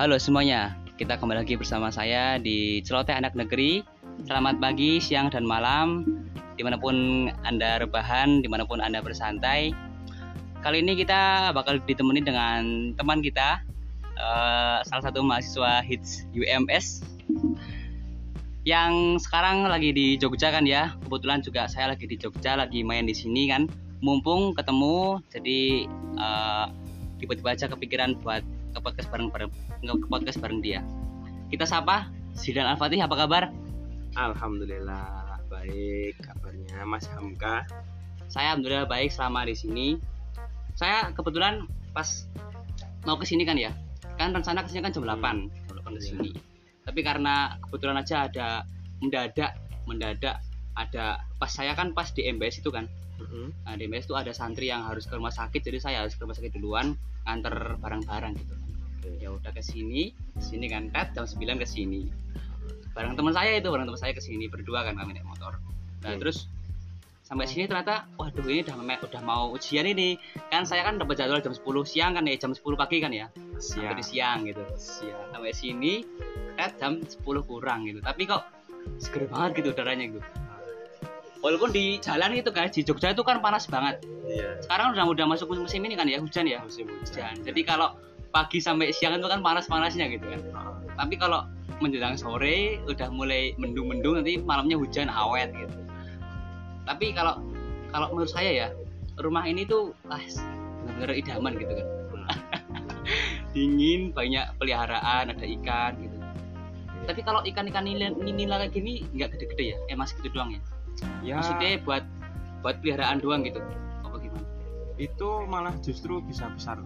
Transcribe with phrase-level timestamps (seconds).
[0.00, 3.84] Halo semuanya, kita kembali lagi bersama saya di Celoteh Anak Negeri.
[4.24, 6.08] Selamat pagi, siang, dan malam,
[6.56, 9.76] di mana pun Anda rebahan, di mana pun Anda bersantai.
[10.64, 12.60] Kali ini kita bakal ditemani dengan
[12.96, 13.60] teman kita,
[14.16, 17.04] eh, salah satu mahasiswa HITS UMS
[18.64, 20.96] yang sekarang lagi di Jogja kan ya.
[21.04, 23.68] Kebetulan juga saya lagi di Jogja, lagi main di sini kan.
[24.00, 25.84] Mumpung ketemu, jadi
[26.16, 26.66] eh,
[27.20, 28.40] tiba-tiba aja kepikiran buat
[28.72, 29.28] ke podcast bareng
[29.80, 30.84] ke podcast bareng dia.
[31.48, 33.48] Kita sapa Zidan Al-Fatih apa kabar?
[34.14, 37.64] Alhamdulillah baik kabarnya Mas Hamka.
[38.30, 39.86] Saya alhamdulillah baik selama di sini.
[40.76, 41.66] Saya kebetulan
[41.96, 42.28] pas
[43.08, 43.72] mau ke sini kan ya.
[44.20, 46.30] Kan rencana ke sini kan jam 8, jam 8 ke sini.
[46.84, 48.48] Tapi karena kebetulan aja ada
[49.00, 49.56] mendadak
[49.88, 50.36] mendadak
[50.76, 52.86] ada pas saya kan pas di MBS itu kan
[53.20, 53.52] Mm-mm.
[53.68, 56.24] Nah, di MBS itu ada santri yang harus ke rumah sakit jadi saya harus ke
[56.24, 56.96] rumah sakit duluan
[57.28, 58.54] antar barang-barang gitu
[59.20, 62.08] ya udah ke sini sini kan tet jam 9 ke sini.
[62.92, 65.56] Bareng teman saya itu bareng teman saya ke sini berdua kan kami naik motor.
[66.04, 66.20] Nah Oke.
[66.20, 66.50] terus
[67.22, 70.18] sampai sini ternyata waduh ini udah udah mau ujian ini.
[70.50, 73.30] Kan saya kan dapat jadwal jam 10 siang kan ya jam 10 pagi kan ya?
[73.60, 74.62] Sampai di siang gitu.
[74.76, 75.36] Siap.
[75.36, 76.02] sampai sini
[76.58, 78.02] tet jam 10 kurang gitu.
[78.02, 78.42] Tapi kok
[78.98, 80.28] seger banget gitu udaranya gitu.
[81.40, 84.04] Walaupun di jalan itu kan di Jogja itu kan panas banget.
[84.30, 84.62] Iya.
[84.62, 86.60] sekarang udah udah masuk musim ini kan ya hujan ya?
[86.60, 87.32] Musim hujan.
[87.32, 87.34] hujan.
[87.42, 87.96] Jadi kalau
[88.30, 90.40] pagi sampai siang itu kan panas-panasnya gitu kan.
[90.96, 91.46] Tapi kalau
[91.80, 95.76] menjelang sore udah mulai mendung-mendung nanti malamnya hujan awet gitu.
[96.84, 97.40] Tapi kalau
[97.90, 98.68] kalau menurut saya ya
[99.18, 100.20] rumah ini tuh ah,
[100.86, 101.86] benar-benar idaman gitu kan.
[103.56, 106.16] Dingin, banyak peliharaan, ada ikan gitu.
[107.10, 109.78] Tapi kalau ikan-ikan nila, nila kayak gini nggak gede-gede ya?
[109.90, 110.60] Eh masih gitu doang ya?
[111.24, 112.04] ya Maksudnya buat
[112.62, 113.58] buat peliharaan doang gitu?
[114.06, 114.46] Apa gimana?
[115.00, 116.76] itu malah justru bisa besar.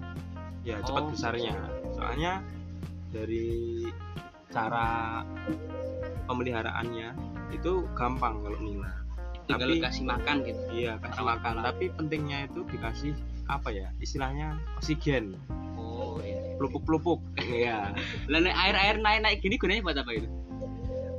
[0.65, 1.11] Ya cepat Oh.
[1.13, 1.55] besarnya.
[1.93, 2.41] Soalnya
[3.13, 3.85] dari
[4.49, 5.21] cara
[6.25, 7.09] pemeliharaannya
[7.53, 8.91] itu gampang kalau nila.
[9.45, 10.61] Tinggal Tapi- kasih makan gitu.
[10.73, 11.53] Iya kasih makan.
[11.61, 11.65] malam.
[11.69, 13.13] Tapi pentingnya itu dikasih
[13.45, 13.93] apa ya?
[14.01, 15.37] Istilahnya oksigen,
[15.77, 16.57] Oh iya.
[16.57, 17.21] pelupuk-pelupuk.
[17.45, 17.93] Iya.
[18.25, 20.29] Nek air-air naik-naik gini gunanya buat apa itu?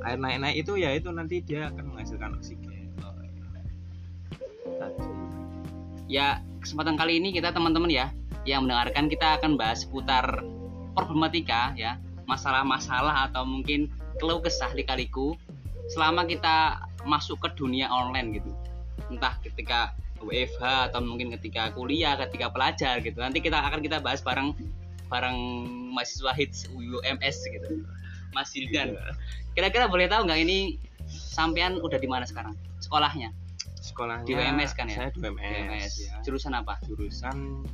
[0.02, 2.90] Air naik-naik itu ya itu nanti dia akan menghasilkan oksigen.
[4.76, 5.06] Tadi.
[6.06, 8.10] Ya kesempatan kali ini kita teman-teman ya
[8.46, 10.40] yang mendengarkan kita akan bahas seputar
[10.94, 15.36] problematika ya masalah-masalah atau mungkin keluh kesah lika-liku
[15.92, 18.50] selama kita masuk ke dunia online gitu.
[19.10, 23.18] Entah ketika WFH atau mungkin ketika kuliah ketika pelajar gitu.
[23.20, 24.56] Nanti kita akan kita bahas bareng
[25.06, 25.38] bareng
[25.94, 27.84] mahasiswa hits UMS gitu.
[28.34, 28.98] Mas Hildan
[29.56, 30.76] kira-kira boleh tahu nggak ini
[31.08, 32.52] sampean udah di mana sekarang?
[32.82, 33.32] Sekolahnya?
[33.80, 35.08] Sekolahnya Di UMS kan ya?
[35.08, 35.92] Saya di UMS, UMS.
[36.04, 36.16] ya.
[36.26, 36.76] jurusan apa?
[36.84, 37.64] Jurusan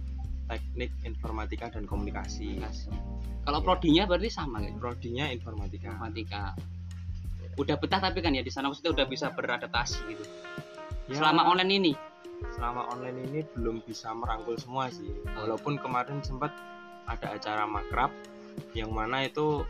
[0.52, 2.60] Teknik Informatika dan Komunikasi.
[3.48, 4.76] Kalau prodinya berarti sama gitu.
[4.76, 5.88] Prodinya Informatika.
[5.96, 6.42] Informatika.
[7.56, 10.24] Udah betah tapi kan ya di sana maksudnya udah bisa beradaptasi gitu.
[11.08, 11.94] Ya, Selama online ini.
[12.58, 15.08] selama online ini belum bisa merangkul semua sih.
[15.38, 16.50] Walaupun kemarin sempat
[17.06, 18.10] ada acara makrab
[18.74, 19.62] yang mana itu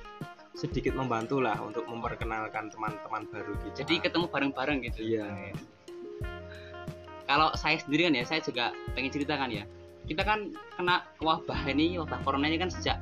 [0.56, 3.84] sedikit membantu lah untuk memperkenalkan teman-teman baru kita.
[3.84, 5.04] Jadi ketemu bareng-bareng gitu.
[5.04, 5.52] Iya.
[7.28, 9.64] Kalau saya sendiri kan ya, saya juga pengen ceritakan ya.
[10.02, 12.98] Kita kan kena wabah ini, wabah corona ini kan sejak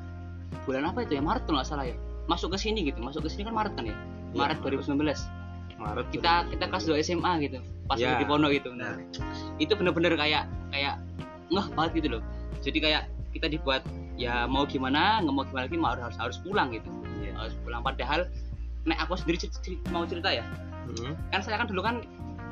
[0.64, 1.22] bulan apa itu ya?
[1.22, 1.96] Maret kalau nggak salah ya.
[2.26, 3.00] Masuk ke sini gitu.
[3.00, 3.96] Masuk ke sini kan Maret kan ya?
[4.32, 5.00] Iya, Maret 2019.
[5.80, 7.58] Maret Kita kita kelas 2 SMA gitu.
[7.88, 8.70] Pas lagi di pondok gitu.
[8.76, 8.94] Nah,
[9.56, 11.00] itu bener-bener kayak kayak
[11.50, 12.22] ngeh banget gitu loh.
[12.60, 13.82] Jadi kayak kita dibuat
[14.14, 16.86] ya mau gimana, nggak mau gimana lagi mau harus harus pulang gitu.
[17.20, 17.36] Iya.
[17.36, 18.24] harus pulang padahal
[18.84, 20.40] nek aku sendiri cer- cer- mau cerita ya
[20.90, 21.12] Hmm.
[21.28, 22.00] kan saya kan dulu kan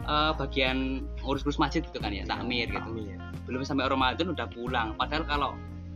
[0.07, 2.79] eh, bagian ngurus-ngurus masjid gitu kan ya takmir gitu.
[2.79, 3.19] Takmir.
[3.49, 4.93] belum sampai Ramadan udah pulang.
[5.01, 5.51] Padahal kalau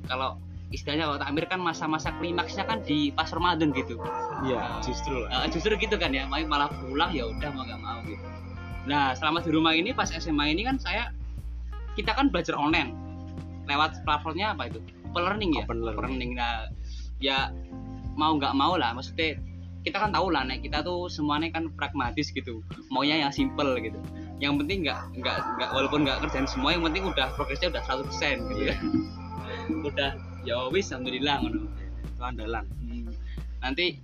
[0.09, 0.41] kalau
[0.73, 4.01] istilahnya kalau takmir kan masa-masa klimaksnya kan di pas Ramadan gitu.
[4.49, 5.45] Iya, justru lah.
[5.45, 8.25] Eh, justru gitu kan ya malah malah pulang ya udah mau nggak mau gitu.
[8.89, 11.13] Nah selama di rumah ini pas SMA ini kan saya
[11.93, 12.97] kita kan belajar online.
[13.69, 14.81] Lewat platformnya apa itu?
[15.13, 15.65] Open learning ya?
[15.69, 16.31] Open learning.
[16.34, 16.66] nah
[17.21, 17.53] ya
[18.16, 18.97] mau nggak mau lah.
[18.97, 19.39] Maksudnya
[19.83, 22.63] kita kan tahu lah nek kita tuh semuanya kan pragmatis gitu.
[22.89, 23.99] Maunya yang simple gitu.
[24.39, 28.51] Yang penting nggak nggak nggak walaupun nggak kerjaan semua yang penting udah progresnya udah 100%
[28.55, 28.63] gitu.
[28.71, 28.77] Ya
[29.91, 30.11] udah
[30.47, 31.67] ya wis alhamdulillah ngono.
[32.07, 32.65] Itu andalan.
[32.83, 33.11] Hmm.
[33.63, 34.03] nanti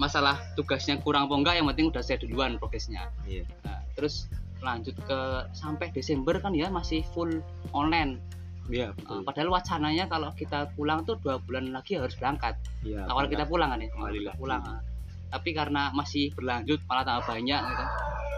[0.00, 3.08] masalah tugasnya kurang apa enggak yang penting udah saya duluan progresnya.
[3.24, 3.44] Iya.
[3.64, 4.28] nah, terus
[4.64, 5.20] lanjut ke
[5.52, 7.44] sampai Desember kan ya masih full
[7.76, 8.20] online
[8.66, 13.06] Iya, Uh, padahal wacananya kalau kita pulang tuh dua bulan lagi harus berangkat Iya.
[13.06, 14.26] awal kita pulang kan ya lagi.
[14.34, 14.82] pulang ah.
[15.28, 17.84] tapi karena masih berlanjut malah tambah banyak gitu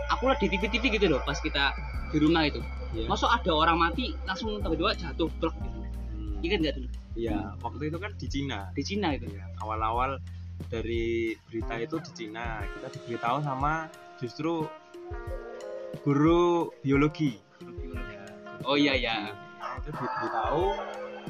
[0.08, 1.72] aku lihat di TV-TV gitu loh pas kita
[2.08, 2.60] di rumah itu
[2.90, 3.04] Iya.
[3.06, 5.80] masuk ada orang mati langsung tiba-tiba jatuh blok gitu
[6.10, 6.40] Hmm.
[6.40, 8.58] ingat nggak dulu Iya, waktu itu kan di Cina.
[8.70, 10.20] di Cina itu Iya, awal-awal
[10.66, 14.66] dari berita itu di Cina, kita diberitahu sama justru
[16.00, 17.38] guru biologi.
[18.62, 19.47] oh iya ya Nah,
[19.88, 20.64] itu diberitahu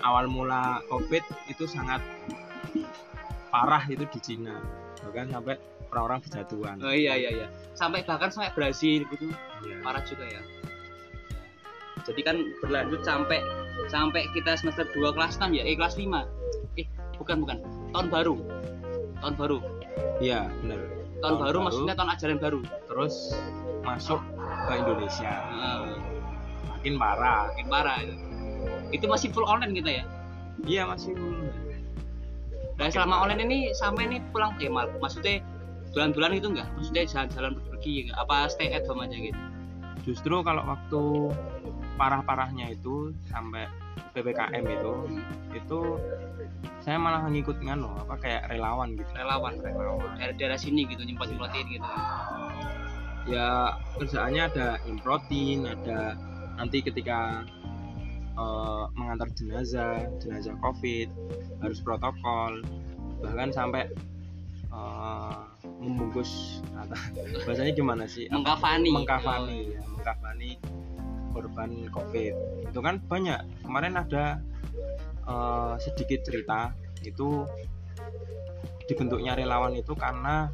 [0.01, 2.03] awal mula COVID itu sangat
[3.49, 4.59] parah itu di Cina.
[5.01, 5.55] Bahkan sampai
[5.89, 6.77] orang-orang berjatuhan.
[6.79, 9.33] oh iya iya iya sampai bahkan sampai Brazil gitu
[9.65, 9.81] Iya.
[9.81, 10.43] parah juga ya
[12.05, 13.41] jadi kan berlanjut sampai
[13.87, 16.29] sampai kita semester 2 kelas 6 ya eh kelas 5
[16.77, 16.85] eh
[17.17, 17.57] bukan bukan
[17.97, 18.37] tahun baru
[19.19, 19.59] tahun baru
[20.19, 20.77] Iya, benar.
[20.77, 21.59] tahun, Tahun baru, baru.
[21.65, 23.15] maksudnya tahun ajaran baru Terus
[23.81, 24.21] masuk
[24.69, 25.33] ke Indonesia.
[25.49, 25.89] Nah,
[26.69, 27.41] Makin parah.
[27.49, 28.15] makin parah itu.
[28.95, 30.05] Itu masih full online kita ya?
[30.67, 31.15] Iya, masih
[32.79, 34.87] dan selama online ini sampai ini pulang eh mal?
[35.03, 35.43] Maksudnya
[35.91, 39.41] bulan-bulan itu enggak maksudnya jalan-jalan pergi enggak apa stay at home aja gitu?
[40.07, 41.03] Justru kalau waktu
[41.99, 43.67] parah-parahnya itu sampai
[44.15, 44.95] PPKM itu
[45.59, 45.79] itu
[46.87, 49.11] saya malah ngikut nganu apa kayak relawan gitu.
[49.19, 50.15] Relawan relawan.
[50.15, 51.89] Dari daerah sini gitu nyemprot nyemprotin gitu.
[53.29, 56.15] Ya kerjaannya ada improtin ada
[56.57, 57.43] nanti ketika
[58.39, 61.11] eh, mengantar jenazah jenazah covid
[61.59, 62.63] harus protokol
[63.19, 63.91] bahkan sampai
[64.71, 65.41] eh,
[65.83, 66.99] membungkus atau
[67.47, 68.31] bahasanya gimana sih?
[68.31, 68.91] Mengkafani.
[68.95, 70.51] Mengkafani ya, mengkafani
[71.35, 72.35] korban covid.
[72.67, 73.41] Itu kan banyak.
[73.67, 74.39] Kemarin ada
[75.27, 77.47] eh, sedikit cerita itu
[78.89, 80.49] dibentuknya relawan itu karena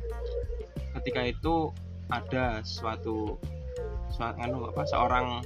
[1.01, 1.71] ketika itu
[2.11, 3.39] ada suatu
[4.11, 5.43] suatu anu apa seorang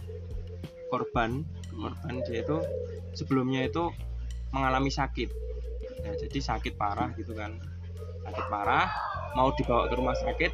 [0.88, 1.44] korban
[1.78, 2.58] korban dia itu
[3.14, 3.94] sebelumnya itu
[4.50, 5.30] mengalami sakit.
[6.02, 7.58] Ya, jadi sakit parah gitu kan.
[8.26, 8.90] Sakit parah
[9.38, 10.52] mau dibawa ke rumah sakit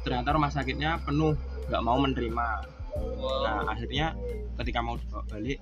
[0.00, 1.36] ternyata rumah sakitnya penuh
[1.68, 2.48] nggak mau menerima.
[3.20, 4.16] Nah akhirnya
[4.60, 5.60] ketika mau dibawa balik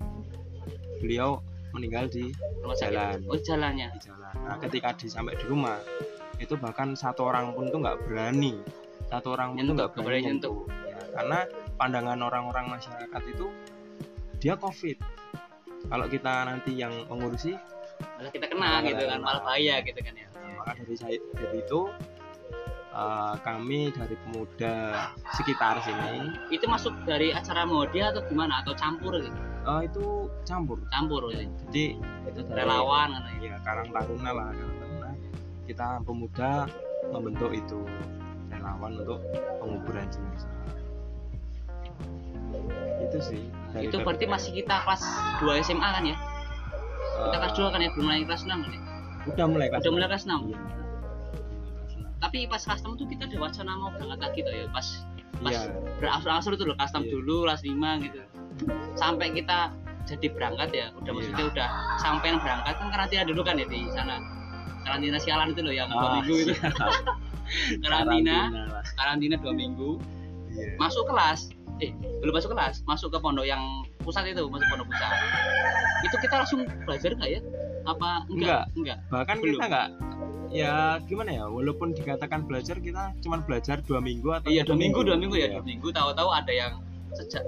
[1.03, 1.43] beliau
[1.75, 2.95] meninggal di rumah sakit.
[2.95, 3.19] jalan.
[3.29, 3.89] oh jalannya?
[3.99, 4.35] Di jalan.
[4.47, 5.79] Nah ketika di sampai di rumah
[6.39, 8.63] itu bahkan satu orang pun tuh nggak berani.
[9.11, 10.59] Satu orang pun tuh Nyentuh, nggak berani nyentuh.
[10.87, 11.39] Ya, karena
[11.75, 13.47] pandangan orang-orang masyarakat itu
[14.39, 14.99] dia covid.
[15.89, 17.55] Kalau kita nanti yang mengurusi
[17.99, 20.27] malah kita kena Malah gitu kan malah bahaya gitu kan ya.
[20.59, 21.81] Maka dari saya dari itu
[22.95, 24.75] eh, kami dari pemuda
[25.35, 28.63] sekitar sini itu masuk dari acara mode atau gimana?
[28.63, 29.39] Atau campur gitu?
[29.69, 30.05] eh, itu
[30.47, 30.79] campur.
[30.89, 31.51] Campur gitu.
[31.69, 31.85] jadi
[32.31, 33.57] itu dari relawan katanya ya.
[33.67, 35.11] Karang Taruna lah Karang Taruna.
[35.69, 36.51] Kita pemuda
[37.13, 37.81] membentuk itu
[38.49, 39.21] relawan untuk
[39.61, 40.59] penguburan jenazah
[43.09, 43.41] itu sih
[43.73, 45.03] dari itu berarti masih kita kelas
[45.41, 46.17] 2 SMA kan ya
[47.27, 48.81] kita kelas 2 kan ya belum mulai kelas 6 kan ya
[49.29, 50.59] udah mulai kelas udah mulai kelas 6 Iya.
[52.19, 54.87] Tapi pas kelas 6 tuh kita ada wacana mau berangkat lagi tuh ya pas
[55.39, 55.71] pas Iya.
[56.03, 57.11] berangsur-angsur itu loh kelas 6 Iya.
[57.15, 58.21] dulu kelas 5 gitu
[58.99, 59.59] sampai kita
[60.05, 61.15] jadi berangkat ya udah Iya.
[61.15, 61.69] maksudnya udah
[62.03, 64.19] sampai berangkat kan karantina dulu kan ya di sana
[64.83, 66.53] karantina sialan itu loh yang dua Ah, minggu itu
[67.85, 68.83] karantina lah.
[68.99, 69.91] karantina dua minggu
[70.49, 70.75] Iya.
[70.81, 71.91] masuk kelas eh
[72.21, 73.63] belum masuk kelas masuk ke pondok yang
[74.03, 75.11] pusat itu masuk pondok pusat.
[76.03, 77.41] Itu kita langsung belajar nggak ya?
[77.87, 78.65] Apa enggak?
[78.75, 78.99] Enggak.
[79.09, 79.53] Bahkan Belum.
[79.57, 79.89] kita nggak
[80.49, 85.05] ya gimana ya walaupun dikatakan belajar kita cuma belajar dua minggu atau iya dua minggu
[85.05, 85.37] dua minggu.
[85.37, 85.61] ya Iya.
[85.61, 85.89] dua minggu.
[85.93, 86.73] Tahu-tahu ada yang
[87.17, 87.43] sejak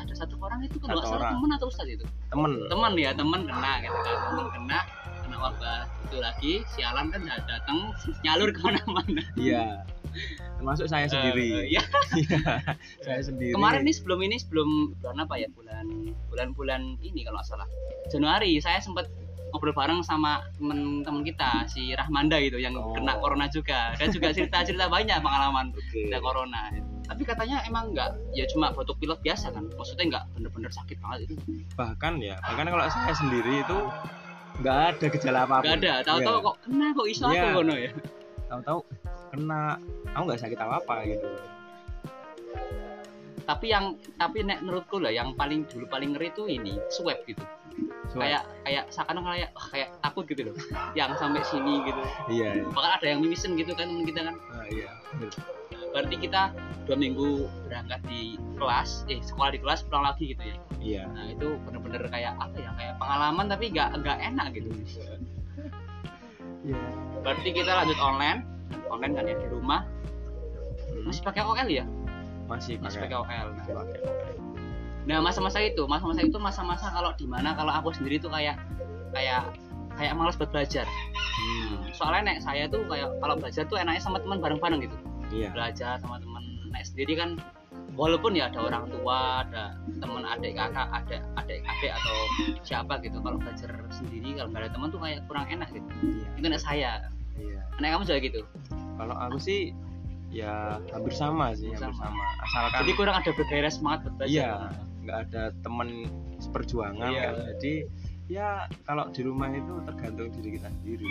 [0.00, 2.04] ada satu orang itu kalau nggak salah teman atau ustad itu?
[2.32, 4.78] Temen teman ya teman kena gitu kan teman kena
[5.24, 5.80] kena wabah.
[6.08, 7.78] Itu lagi sialan kan datang
[8.24, 9.22] nyalur ke mana-mana.
[9.36, 9.64] Iya
[10.62, 11.66] termasuk saya sendiri.
[11.66, 11.82] Eh, ya
[12.14, 12.38] Iya,
[13.04, 13.50] saya sendiri.
[13.50, 15.50] Kemarin nih sebelum ini sebelum bulan apa ya?
[15.50, 15.86] Bulan
[16.30, 17.66] bulan-bulan ini kalau nggak salah.
[18.06, 19.10] Januari saya sempat
[19.50, 22.94] ngobrol bareng sama teman-teman kita si Rahmanda gitu yang Oh.
[22.94, 23.92] kena corona juga.
[23.98, 26.70] Dan juga cerita-cerita banyak pengalaman kena corona.
[27.02, 29.66] Tapi katanya emang nggak ya cuma batuk pilek biasa kan?
[29.68, 31.34] Maksudnya nggak bener-bener sakit banget itu.
[31.74, 33.78] Bahkan ya bahkan kalau saya sendiri itu
[34.62, 35.94] nggak ada gejala apa-apa nggak ada.
[36.06, 36.46] Tahu-tahu Iya.
[36.46, 37.50] kok kena kok iso aku Iya.
[37.52, 37.90] kono ya?
[38.48, 38.78] Tahu-tahu
[39.32, 39.80] kena.
[40.12, 41.26] Aku nggak sakit apa apa gitu.
[43.42, 47.42] Tapi yang tapi nek menurutku lah yang paling dulu paling ngeri tuh ini swab gitu.
[48.12, 50.54] So, kayak kayak seakan kayak wah, kayak takut gitu loh.
[50.98, 52.02] Yang sampai sini gitu.
[52.28, 52.64] Iya iya.
[52.68, 54.36] bahkan ada yang mimisen gitu kan temen kita kan.
[54.52, 54.92] Ah, iya
[55.92, 56.42] berarti kita
[56.88, 60.56] dua minggu berangkat di kelas eh sekolah di kelas pulang lagi gitu ya.
[60.82, 61.02] Iya.
[61.12, 64.68] Nah itu bener-bener kayak apa ya kayak pengalaman tapi nggak nggak enak gitu.
[66.66, 66.80] Iya.
[67.22, 68.40] Berarti kita lanjut online
[68.92, 69.88] online kan ya di rumah.
[70.92, 71.84] Hmm, masih pakai OL ya?
[72.46, 73.16] Masih masih pakai.
[73.16, 74.00] pakai OL masih pakai
[75.02, 78.54] nah masa-masa itu masa-masa itu masa-masa kalau di mana kalau aku sendiri tuh kayak
[79.10, 79.50] kayak
[79.98, 80.86] kayak malas buat belajar.
[81.32, 84.96] Hmm, soalnya nek saya tuh kayak kalau belajar tuh enaknya sama teman bareng-bareng gitu.
[85.34, 85.48] Iya.
[85.52, 86.42] Belajar sama teman.
[86.70, 87.36] Nek sendiri kan
[87.92, 92.16] walaupun ya ada orang tua ada teman adik kakak ada adik adik atau
[92.64, 95.88] siapa gitu kalau belajar sendiri kalau nggak ada teman tuh kayak kurang enak gitu.
[96.00, 96.28] Iya.
[96.38, 96.92] Itu anak saya.
[97.36, 97.60] Iya.
[97.82, 98.40] Anak kamu juga gitu
[99.02, 99.74] kalau aku sih
[100.30, 102.08] ya hampir sama sih hampir Sama.
[102.14, 104.50] sama asalkan jadi kurang ada bergairah semangat belajar iya
[105.02, 105.88] nggak ada temen
[106.38, 107.22] seperjuangan Iya.
[107.26, 107.74] kan jadi
[108.30, 108.48] ya
[108.86, 111.04] kalau di rumah itu tergantung diri kita sendiri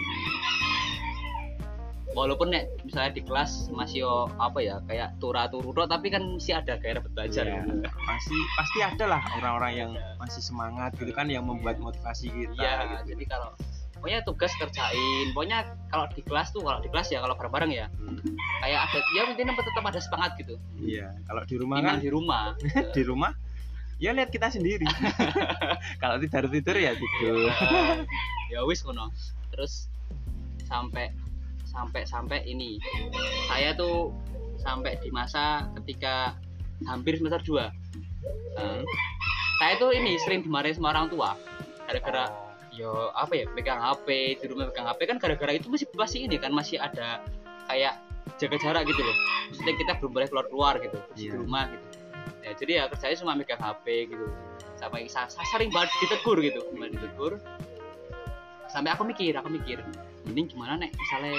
[2.12, 6.60] walaupun nek misalnya di kelas masih yo apa ya kayak tura turu tapi kan masih
[6.60, 7.88] ada gairah belajar Iya, gitu.
[7.88, 12.74] masih pasti ada lah orang-orang yang masih semangat gitu kan yang membuat motivasi kita Iya,
[13.00, 13.16] gitu.
[13.16, 13.56] jadi kalau
[14.02, 17.86] pokoknya tugas kerjain, pokoknya kalau di kelas tuh kalau di kelas ya kalau bareng-bareng ya.
[18.02, 18.18] Hmm,
[18.66, 20.58] kayak ada ya intinya tetap ada semangat gitu.
[20.82, 22.44] iya kalau di rumah Iman kan di rumah.
[22.98, 23.32] di rumah
[24.02, 24.82] ya lihat kita sendiri.
[26.02, 27.54] Kalau tidur tidur ya tidur.
[28.52, 29.14] Ya wis ngono.
[29.54, 29.88] Terus
[30.66, 31.14] sampai
[31.70, 32.82] sampai sampai ini.
[33.48, 34.10] Saya tuh
[34.60, 36.34] sampai di masa ketika
[36.90, 37.70] hampir semester 2
[38.52, 38.84] Hmm.
[39.58, 41.34] saya tuh ini sering dimarahin sama orang tua.
[41.88, 42.30] Gara-gara
[42.72, 46.40] yo apa ya pegang HP di rumah pegang HP kan gara-gara itu masih masih ini
[46.40, 47.20] kan masih ada
[47.68, 48.00] kayak
[48.40, 49.18] jaga jarak gitu loh.
[49.52, 51.34] Maksudnya kita belum boleh keluar keluar gitu masih di Iya.
[51.36, 51.86] rumah gitu.
[52.42, 54.26] Ya jadi ya kerjanya cuma megang HP gitu.
[54.80, 57.38] Sampai saya, sering banget ditegur gitu cuma ditegur.
[58.72, 59.84] Sampai aku mikir aku mikir
[60.24, 61.36] mending gimana nek misalnya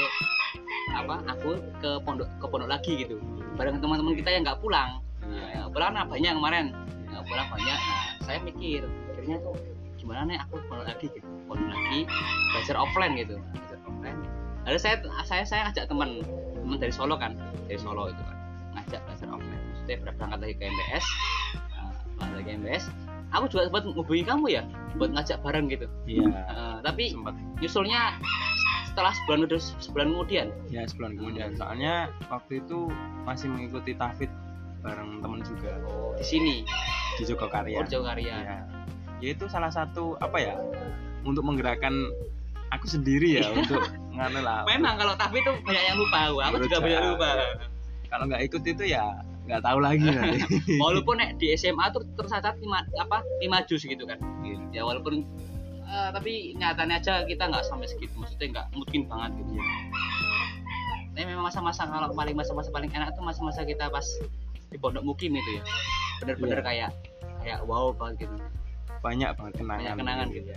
[0.92, 3.16] apa aku ke pondok ke pondok lagi gitu
[3.56, 5.00] bareng teman-teman kita yang nggak pulang.
[5.24, 6.66] Nah, pulang nah banyak kemarin.
[7.08, 7.78] Yang pulang banyak.
[7.78, 8.84] Nah saya mikir
[9.16, 9.56] akhirnya tuh
[10.02, 11.28] gimana nih aku pondok lagi gitu?
[11.46, 12.00] Pondok lagi
[12.50, 13.36] belajar offline gitu.
[13.38, 14.18] Belajar offline.
[14.66, 16.26] Lalu saya saya saya ajak teman
[16.58, 17.38] teman dari Solo kan
[17.70, 18.36] dari Solo itu kan
[18.74, 19.62] ngajak belajar offline.
[19.70, 21.06] Maksudnya ber- berangkat lagi ke MBS
[21.70, 22.84] nah, berangkat lagi ke MBS
[23.32, 24.62] aku juga sempat ngubungi kamu ya
[25.00, 25.88] buat ngajak bareng gitu.
[26.04, 26.28] Iya.
[26.28, 27.34] Eh, tapi sempat.
[27.64, 28.20] nyusulnya
[28.92, 30.46] setelah sebulan udah sebulan kemudian.
[30.68, 31.56] Ya sebulan kemudian.
[31.56, 32.92] Soalnya waktu itu
[33.24, 34.28] masih mengikuti tafid
[34.84, 35.80] bareng temen juga.
[36.20, 36.56] Di sini.
[37.16, 38.81] Di Jogokarya Orjo Karya ya ya
[39.22, 40.54] itu salah satu apa ya
[41.22, 42.10] untuk menggerakkan
[42.74, 43.78] aku sendiri ya untuk
[44.16, 47.28] nganu lah memang kalau tapi itu banyak yang lupa aku, aku juga banyak lupa.
[48.12, 49.04] Kalau nggak ikut itu ya
[49.42, 50.38] nggak tahu lagi nanti
[50.82, 54.18] walaupun nek di SMA tuh tercatat lima apa lima jus gitu kan.
[54.44, 54.58] Iya.
[54.70, 55.24] ya walaupun
[55.86, 59.52] eh, tapi nyatanya aja kita nggak sampai segitu maksudnya nggak mungkin banget gitu.
[61.12, 64.04] Ini memang masa-masa kalau paling masa-masa paling enak tuh masa-masa kita pas
[64.72, 65.62] di pondok mukim itu ya.
[66.24, 66.64] Bener-bener Iya.
[66.64, 66.90] kayak
[67.42, 68.34] kayak wow banget gitu
[69.02, 70.50] banyak banget kenangan banyak kenangan gitu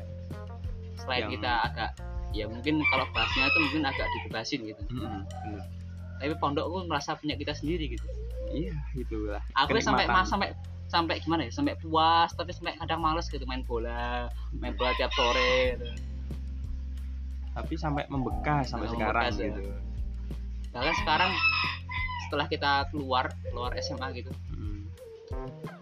[0.95, 1.89] selain Yang- kita agak
[2.31, 5.61] ya mungkin kalau bahasnya tuh mungkin agak dibebasin gitu bener.
[6.17, 8.05] tapi pondok pun merasa punya kita sendiri gitu
[8.51, 10.51] iya itulah aku sampai mas sampai
[10.85, 15.09] sampai gimana ya sampai puas tapi sampai kadang males gitu main bola main bola tiap
[15.11, 15.87] sore gitu.
[17.51, 19.45] tapi sampai membekas sampai Sampai sekarang membekas, ya.
[19.49, 19.61] gitu
[20.69, 21.31] bahkan sekarang
[22.21, 24.83] setelah kita keluar keluar SMA gitu Mm.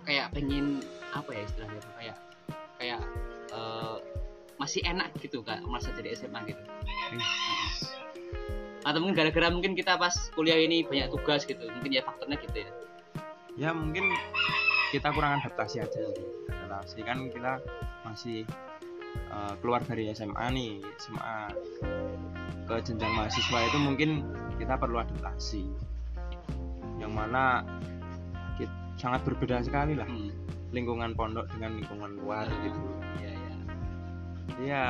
[0.03, 2.15] kayak pengen apa ya istilahnya kayak
[2.83, 3.01] kayak
[3.55, 3.97] eh,
[4.59, 6.63] masih enak gitu kak merasa jadi SMA gitu.
[8.83, 12.67] Atau mungkin gara-gara mungkin kita pas kuliah ini banyak tugas gitu mungkin ya faktornya gitu
[12.67, 12.71] ya.
[13.55, 14.11] Ya mungkin
[14.91, 16.03] kita kurang adaptasi aja
[16.51, 17.63] adaptasi kan kita
[18.03, 18.43] masih
[19.31, 21.37] uh, keluar dari SMA nih SMA
[22.67, 24.09] ke jenjang mahasiswa itu mungkin
[24.59, 25.63] kita perlu adaptasi.
[26.99, 27.63] Yang mana
[28.59, 30.05] kit- sangat berbeda sekali lah.
[30.05, 30.42] Hmm.
[30.73, 32.81] Lingkungan pondok dengan lingkungan luar gitu.
[33.21, 33.53] iya iya.
[34.57, 34.83] Ya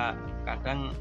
[0.48, 0.96] kadang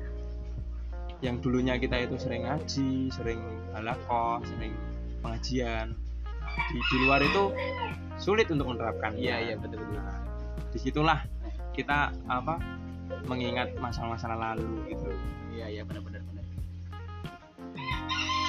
[1.22, 3.40] yang dulunya kita itu sering ngaji sering
[3.72, 4.74] halakoh sering
[5.22, 5.94] pengajian.
[6.68, 7.54] Di, di luar itu
[8.18, 9.14] sulit untuk menerapkan.
[9.14, 10.18] Iya iya betul betul Nah,
[10.74, 11.22] di situlah
[11.72, 12.58] kita apa
[13.30, 15.08] mengingat masa-masa lalu gitu.
[15.54, 16.44] Iya iya benar benar benar.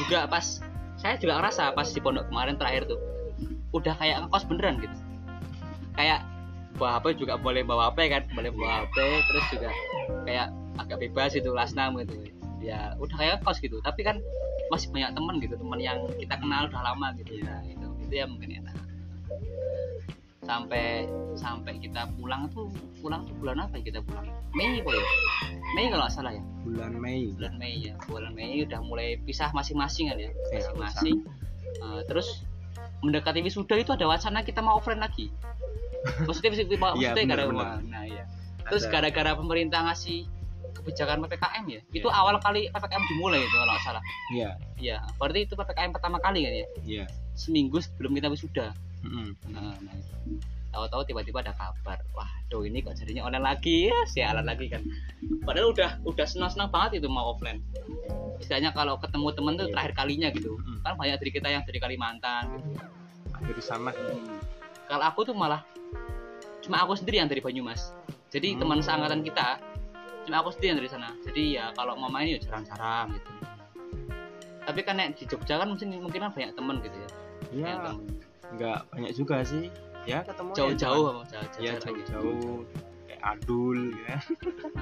[0.02, 0.60] Juga pas
[0.98, 3.00] saya juga ngerasa pas di pondok kemarin terakhir tuh
[3.74, 4.98] udah kayak ngekos beneran gitu
[5.94, 6.26] kayak
[6.78, 8.24] bawa HP juga boleh bawa HP kan?
[8.34, 9.70] Boleh bawa HP terus juga
[10.26, 10.48] kayak
[10.82, 12.16] agak bebas itu last name gitu.
[12.64, 13.78] Ya udah kayak ngekos gitu.
[13.84, 14.18] Tapi kan
[14.72, 17.38] masih banyak teman gitu teman yang kita kenal udah lama gitu.
[17.46, 18.76] Nah itu itu ya mungkin enak.
[20.44, 21.08] Sampai
[21.40, 22.68] sampai kita pulang tuh
[23.00, 24.28] pulang tuh bulan apa ya kita pulang?
[24.52, 25.06] Mei kok ya
[25.74, 26.44] Mei kalau nggak salah ya.
[26.64, 27.34] Bulan Mei.
[27.34, 27.94] Bulan Mei ya.
[28.06, 30.30] Bulan Mei udah mulai pisah masing-masing kan ya.
[30.54, 31.18] Iya, masing-masing.
[31.82, 32.46] Eh, terus
[33.04, 35.28] mendekati wisuda itu ada wacana kita mau offline lagi
[36.24, 37.68] maksudnya wisuda maksudnya bener, gara bener.
[37.92, 38.24] nah iya
[38.64, 40.24] terus gara-gara pemerintah ngasih
[40.74, 42.16] kebijakan ppkm ya itu Iya.
[42.16, 46.48] awal kali ppkm dimulai itu kalau nggak salah iya iya berarti itu ppkm pertama kali
[46.48, 47.06] kan ya iya
[47.36, 48.72] seminggu sebelum kita wisuda
[49.04, 49.36] Mm-mm.
[49.52, 50.40] nah, nah itu.
[50.74, 53.88] Tahu-tahu tiba-tiba ada kabar wah tuh ini kok jadinya online lagi?
[53.88, 54.82] Ya sialan lagi kan.
[55.46, 57.62] Padahal udah udah senang-senang banget itu mau offline.
[58.42, 59.74] Istilahnya kalau ketemu temen tuh Iya.
[59.78, 60.58] terakhir kalinya gitu.
[60.58, 60.82] Mm-mm.
[60.82, 62.70] kan banyak dari kita yang dari Kalimantan gitu.
[63.32, 63.94] Hampir sama.
[63.94, 64.42] Hmm.
[64.84, 65.64] kalau aku tuh malah
[66.60, 67.96] cuma aku sendiri yang dari Banyumas.
[68.30, 68.60] Jadi Hmm.
[68.66, 69.62] teman seangkatan kita
[70.26, 71.10] cuma aku sendiri yang dari sana.
[71.24, 73.32] Jadi ya kalau mau main ya jarang-jarang gitu.
[74.64, 77.10] Tapi kan nek di Jogja kan mungkin mungkin kan banyak temen gitu ya.
[77.54, 77.74] Ya
[78.54, 79.68] nggak banyak juga sih
[80.04, 82.56] ya ketemu ya jauh-jauh cuman- apa jauh ya jauh-jauh
[83.06, 84.16] kayak Adul ya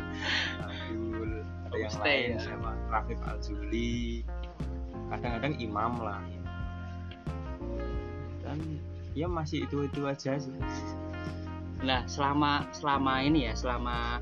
[0.65, 1.29] Adul
[1.65, 2.39] ada yang lain ya.
[2.39, 4.25] siapa Rafif Alzuli
[5.07, 6.21] kadang-kadang Imam lah
[8.41, 8.57] dan
[9.13, 10.53] ya masih itu itu aja sih
[11.81, 14.21] Nah, selama selama ini ya, selama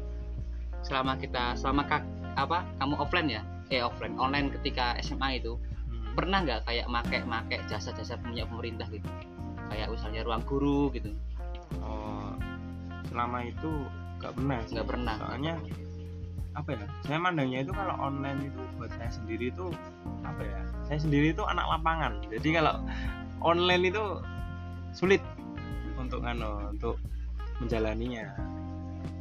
[0.80, 2.08] selama kita selama kak,
[2.40, 3.44] apa kamu offline ya?
[3.68, 6.16] Eh offline, online ketika SMA itu Hmm.
[6.16, 9.04] pernah nggak kayak make make jasa-jasa punya pemerintah gitu?
[9.70, 11.14] Kayak misalnya ruang guru gitu.
[11.86, 12.34] Oh,
[13.10, 13.72] selama itu
[14.20, 14.60] nggak pernah.
[14.68, 15.16] Nggak pernah.
[15.22, 15.54] soalnya
[16.58, 19.70] apa ya saya mandangnya itu kalau online itu buat saya sendiri itu
[20.26, 20.60] apa ya
[20.90, 22.76] saya sendiri itu anak lapangan jadi kalau
[23.40, 24.04] online itu
[24.92, 25.22] sulit
[25.96, 26.98] untuk ngano untuk
[27.64, 28.34] menjalaninya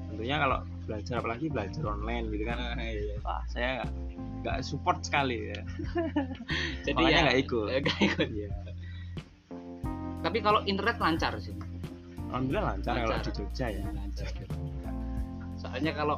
[0.09, 2.59] tentunya kalau belajar apalagi belajar online gitu kan
[3.23, 3.85] wah saya
[4.43, 5.61] nggak support sekali ya
[6.89, 7.69] Jadi Makanya ya nggak ikut.
[7.69, 8.29] nggak ikut.
[8.33, 8.49] Iya.
[10.19, 11.55] Tapi kalau internet lancar sih.
[12.29, 13.25] alhamdulillah lancar, kalau Lancar.
[13.25, 14.29] di Jogja ya Lancar.
[15.57, 16.17] Soalnya kalau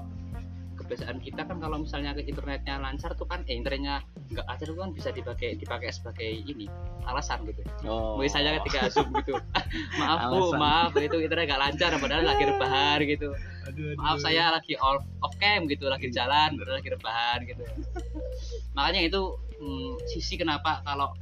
[0.91, 4.03] kebiasaan kita kan kalau misalnya ke internetnya lancar tuh kan eh, internetnya
[4.35, 6.67] nggak lancar tuh kan bisa dipakai dipakai sebagai ini
[7.07, 7.63] alasan gitu.
[7.87, 9.39] oh misalnya ketika zoom gitu
[10.03, 13.31] maaf bu maaf itu internet gak lancar padahal lagi rebahan gitu
[13.71, 14.25] Aduh, maaf aduh.
[14.27, 17.63] saya lagi off off cam gitu lagi Iya, jalan padahal lagi rebahan gitu
[18.75, 19.21] makanya itu
[19.63, 21.15] hmm, sisi kenapa kalau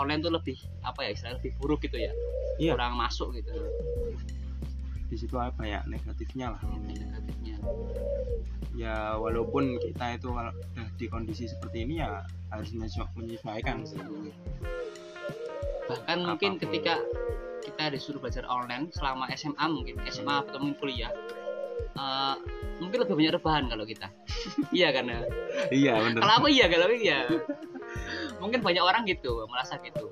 [0.00, 2.12] online tuh lebih apa ya istilahnya lebih buruk gitu ya.
[2.56, 2.76] Iya.
[2.76, 3.52] kurang masuk gitu.
[5.08, 6.60] Di situ apa ya negatifnya lah.
[6.64, 7.56] Negatifnya.
[8.76, 13.98] Ya walaupun kita itu kalau udah di kondisi seperti ini ya harus menyesu- menyesuaikan sih.
[15.90, 16.62] Bahkan mungkin Apa pun.
[16.68, 16.94] ketika
[17.60, 21.12] kita disuruh belajar online selama SMA mungkin SMA atau mungkin kuliah
[21.90, 22.34] eh,
[22.78, 24.08] mungkin lebih banyak rebahan kalau kita.
[24.76, 25.20] Iya kan ya?
[25.74, 26.20] iya bener.
[26.22, 27.26] Kalau aku iya kalau iya
[28.40, 30.08] mungkin banyak orang gitu merasa gitu.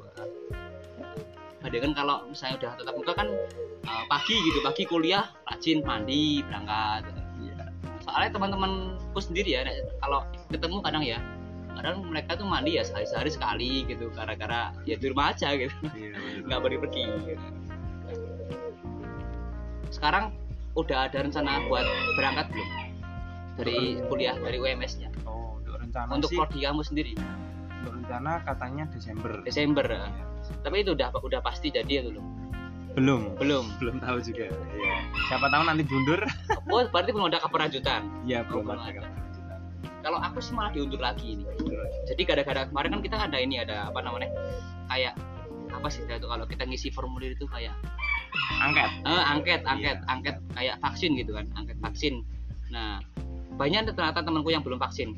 [1.58, 3.28] Padahal kan kalau misalnya udah tetap muka kan
[3.88, 7.08] uh, pagi gitu pagi kuliah rajin mandi berangkat.
[8.06, 9.60] Soalnya teman-temanku sendiri ya
[10.00, 11.18] kalau ketemu kadang ya
[11.76, 15.74] kadang mereka tuh mandi ya sehari-sehari sekali gitu gara-gara ya di rumah aja gitu.
[15.92, 17.04] Iya nggak pergi pergi.
[17.26, 17.46] Gitu.
[19.88, 20.36] sekarang
[20.76, 21.86] udah ada rencana buat
[22.20, 22.70] berangkat belum?
[23.56, 26.38] Dari kuliah dari UMS nya oh untuk rencana untuk sih.
[26.38, 27.12] prodi kamu sendiri
[27.78, 29.30] untuk rencana katanya Desember.
[29.42, 30.08] Desember Iya.
[30.64, 32.26] tapi itu udah udah pasti jadi atau belum
[32.96, 33.22] belum.
[33.38, 33.64] Belum.
[33.78, 34.50] Belum tahu juga.
[34.50, 34.96] Iya.
[35.28, 36.18] siapa tahu nanti mundur.
[36.68, 38.02] Oh berarti belum ada keberlanjutan?
[38.24, 39.10] Ya belum belum ada ada.
[39.98, 41.44] kalau aku sih malah diundur lagi ini.
[42.06, 44.30] Jadi gara-gara kemarin kan kita ada ini ada apa namanya
[44.88, 45.14] kayak
[45.68, 47.74] apa sih itu kalau kita ngisi formulir itu kayak
[48.58, 48.88] angket.
[49.04, 50.08] Eh, angket angket Iya.
[50.08, 52.24] angket kayak vaksin gitu kan angket vaksin.
[52.68, 52.98] Nah
[53.54, 55.12] banyak ternyata temanku yang belum vaksin.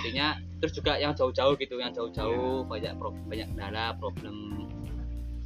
[0.00, 4.66] Jadinya terus juga yang jauh-jauh gitu yang jauh-jauh banyak pro- banyak kendala problem.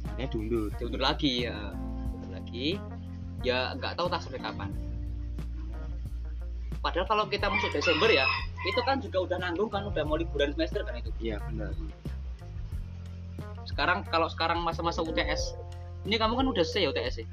[0.07, 0.69] Makanya diundur.
[0.77, 1.57] Diundur lagi ya.
[1.73, 2.67] Diundur lagi.
[3.43, 4.69] Ya nggak tahu tak sampai kapan.
[6.83, 8.27] Padahal kalau kita masuk Desember ya
[8.63, 11.11] itu kan juga udah nanggung kan udah mau liburan semester kan itu.
[11.19, 11.71] Iya benar.
[13.63, 15.55] Sekarang kalau sekarang masa-masa UTS
[16.03, 17.27] ini kamu kan udah selesai ya UTS ya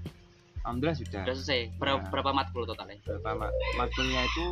[0.62, 1.22] alhamdulillah sudah.
[1.22, 1.60] Udah selesai.
[1.74, 2.08] Berapa, Ya.
[2.08, 2.98] berapa matkul totalnya?
[3.02, 3.52] Berapa mat?
[3.76, 4.44] Matkulnya itu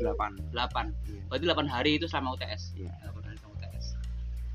[0.00, 1.20] 8 8 Iya.
[1.26, 2.92] berarti 8 hari itu selama UTS Iya.
[3.04, 3.84] 8 hari selama UTS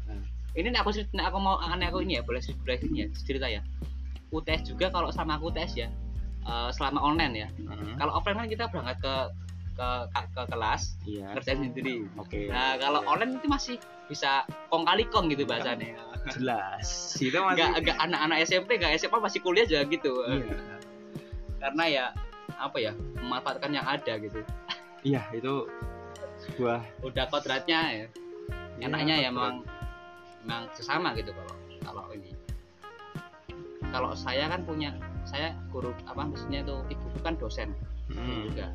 [0.05, 0.23] Hmm.
[0.53, 3.07] ini nih aku cerit- nih aku mau aneh aku ini ya boleh boleh ini ya
[3.17, 3.61] cerita ya.
[4.29, 5.89] UTS juga kalau sama aku UTS ya
[6.43, 7.47] eh, selama online ya.
[7.53, 7.95] Mhm.
[7.95, 9.13] kalau offline kan kita berangkat ke
[9.73, 11.33] ke ke, ke kelas iya.
[11.33, 12.05] ngerjain sendiri.
[12.15, 12.45] Oke.
[12.45, 15.97] Nah kalau online itu masih bisa kong kali kong gitu bahasanya.
[16.29, 17.17] Jelas.
[17.17, 20.13] Itu masih nggak nggak anak-anak SMP nggak SMA masih kuliah juga gitu.
[20.25, 20.72] Iya
[21.63, 22.05] karena ya
[22.59, 22.91] apa ya
[23.23, 24.43] memanfaatkan yang ada gitu.
[25.07, 25.71] Iya itu
[26.43, 28.07] sebuah udah kodratnya ya.
[28.79, 29.63] Iya, enaknya ya memang
[30.43, 31.55] memang sesama gitu kalau
[31.87, 32.35] kalau ini.
[33.95, 34.91] Kalau saya kan punya
[35.23, 37.71] saya guru apa maksudnya itu ibu kan dosen.
[38.11, 38.51] Hmm.
[38.51, 38.67] juga.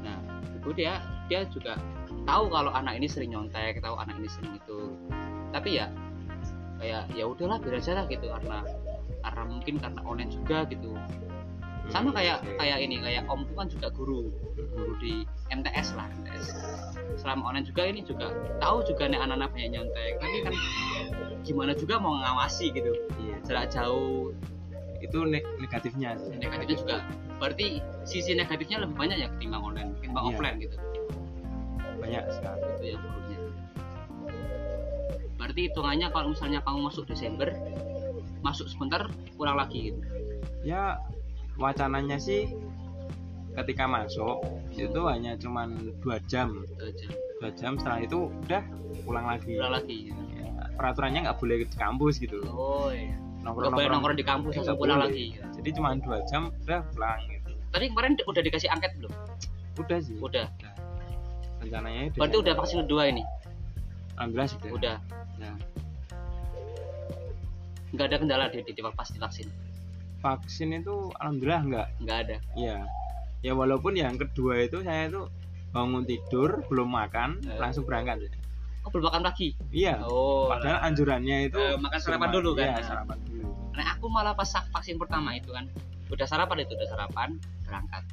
[0.00, 0.16] Nah
[0.56, 1.76] ibu dia dia juga
[2.24, 4.96] tahu kalau anak ini sering nyontek tahu anak ini sering itu.
[5.52, 5.92] Tapi ya
[6.80, 8.64] kayak ya udahlah biar aja lah gitu karena
[9.24, 10.92] karena mungkin karena online juga gitu
[11.92, 16.46] sama kayak kayak ini kayak omku kan juga guru guru di MTS lah MTS
[17.20, 20.54] selama online juga ini juga tahu juga nih anak-anak banyak nyontek tapi kan
[21.44, 22.96] gimana juga mau ngawasi gitu.
[23.20, 23.36] Iya.
[23.44, 24.32] Jarak jauh.
[25.04, 26.16] Itu ne- negatifnya.
[26.16, 26.32] Sih.
[26.40, 26.96] negatifnya juga.
[27.36, 30.30] Berarti sisi negatifnya lebih banyak ya ketimbang online ketimbang Iya.
[30.32, 30.76] offline gitu?
[32.00, 32.60] Banyak sekali.
[32.64, 33.38] Itu yang buruknya
[35.34, 37.52] berarti hitungannya kalau misalnya kamu masuk Desember
[38.40, 39.04] masuk sebentar
[39.36, 40.00] pulang lagi gitu?
[40.64, 40.96] Ya
[41.58, 42.50] wacananya sih
[43.54, 44.42] ketika masuk
[44.74, 46.66] itu hanya cuman dua jam.
[47.38, 47.78] Dua jam.
[47.78, 48.62] Setelah itu udah
[49.06, 49.54] pulang lagi.
[49.54, 49.98] Pulang lagi.
[50.10, 53.14] Ya, peraturannya nggak boleh di kampus gitu oh iya.
[53.44, 55.36] Nongkrong boleh nongkrong di kampus langsung pulang lagi.
[55.60, 57.50] jadi cuma dua jam udah pulang gitu.
[57.70, 59.12] Tadi kemarin udah dikasih angket belum?
[59.78, 60.16] Udah sih.
[60.18, 60.46] Udah.
[61.62, 63.22] Rencananya itu berarti udah vaksin kedua ini?
[64.18, 64.96] Alhamdulillah sudah udah.
[65.42, 65.52] Ya.
[67.94, 69.46] nggak ada kendala di, di, di pas divaksin
[70.24, 72.78] vaksin itu alhamdulillah enggak nggak ada Iya.
[73.44, 75.28] Ya walaupun yang kedua itu saya itu
[75.68, 77.60] bangun tidur belum makan Eh.
[77.60, 78.32] langsung berangkat.
[78.80, 80.00] oh belum makan pagi Iya.
[80.02, 82.66] oh Padahal anjurannya itu Eh, makan sarapan dulu kan?
[82.66, 83.48] Iya, sarapan dulu.
[83.70, 85.68] nah aku malah pas vaksin pertama itu kan
[86.06, 87.28] udah sarapan itu udah sarapan
[87.62, 88.04] berangkat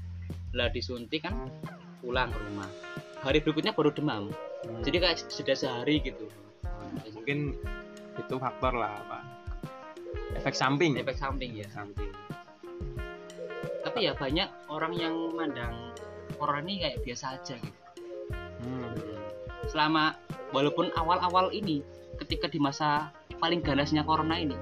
[0.51, 1.47] lah disuntik kan
[1.99, 2.67] pulang ke rumah
[3.21, 4.27] hari berikutnya baru demam
[4.61, 4.81] Hmm.
[4.81, 6.27] jadi kayak sudah sehari gitu
[7.11, 7.57] mungkin
[8.13, 9.19] itu faktor lah apa?
[10.33, 10.95] Efek samping.
[10.95, 12.09] efek samping ya samping.
[13.81, 15.91] tapi ya banyak orang yang mandang
[16.35, 17.79] corona ini kayak biasa aja gitu
[18.61, 18.93] Hmm.
[19.67, 20.13] selama
[20.51, 21.81] walaupun awal-awal ini
[22.15, 24.53] ketika di masa paling ganasnya corona ini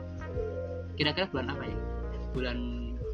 [0.96, 1.78] kira-kira bulan apa ya
[2.32, 2.58] bulan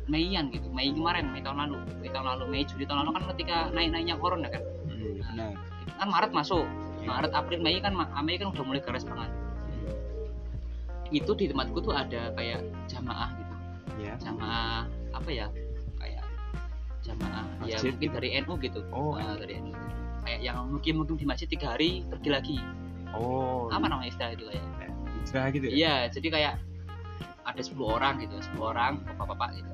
[0.06, 3.24] Meian gitu Mei kemarin Mei tahun lalu Mei tahun lalu Mei Juli tahun lalu kan
[3.34, 5.52] ketika naik-naiknya corona kan Hmm, benar.
[5.98, 6.66] kan Maret masuk
[7.02, 7.08] Iya.
[7.10, 9.30] Maret April Mei kan Mei kan udah mulai ganas banget.
[11.10, 13.54] Itu di tempatku tuh ada kayak jamaah gitu
[13.96, 14.14] Ya.
[14.20, 15.48] jamaah apa ya
[15.96, 16.24] kayak
[17.00, 18.16] jamaah ya Masjid mungkin gitu?
[18.16, 19.16] dari NU gitu Oh.
[19.16, 19.72] Nah, dari NU
[20.22, 22.58] kayak yang mungkin mungkin di masjid tiga hari pergi lagi
[23.16, 23.72] Oh.
[23.72, 24.64] apa namanya istilah itu kayak
[25.16, 25.74] Hijrah gitu ya?
[25.74, 26.54] iya jadi kayak
[27.46, 29.70] ada 10 orang gitu 10 orang bapak-bapak gitu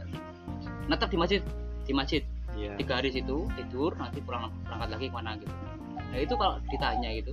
[0.86, 1.42] netap di masjid
[1.82, 2.76] di masjid Iya.
[2.76, 5.56] tiga hari situ tidur nanti pulang berangkat lagi ke mana gitu
[5.96, 7.32] nah itu kalau ditanya gitu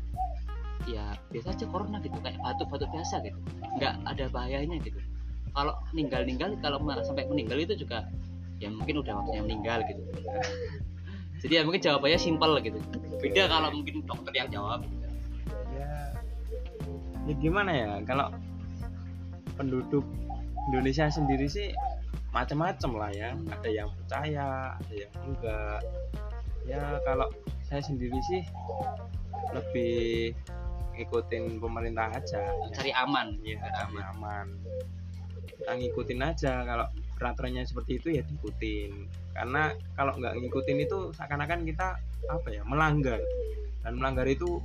[0.86, 3.38] ya biasa aja corona gitu kayak batuk-batuk biasa gitu.
[3.80, 5.00] Nggak ada bahayanya gitu.
[5.56, 8.06] Kalau meninggal-ninggal kalau sampai meninggal itu juga
[8.62, 10.02] ya mungkin udah waktunya meninggal gitu.
[11.42, 12.78] Jadi ya mungkin jawabannya simpel gitu.
[13.22, 15.06] Beda kalau mungkin dokter yang jawab gitu.
[15.78, 15.90] ya
[17.28, 18.32] ya gimana ya kalau
[19.54, 20.02] penduduk
[20.70, 21.70] Indonesia sendiri sih
[22.34, 23.30] macam-macam lah ya.
[23.34, 25.80] Ada yang percaya ada yang enggak.
[26.68, 27.30] Ya kalau
[27.64, 28.42] saya sendiri sih
[29.54, 30.34] lebih
[30.98, 32.42] ngikutin pemerintah aja.
[32.42, 33.38] Ya, cari aman.
[33.46, 34.02] Ya cari aman.
[34.12, 34.46] Aman
[35.58, 36.86] kita ngikutin aja kalau
[37.18, 39.10] peraturannya seperti itu ya diikutin.
[39.34, 41.98] Karena kalau nggak ngikutin itu seakan-akan kita
[42.30, 43.18] apa ya melanggar.
[43.82, 44.62] Dan melanggar itu